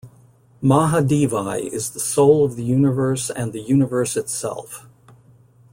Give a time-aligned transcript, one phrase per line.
[0.63, 4.87] Mahadevi is the soul of the universe and the universe itself.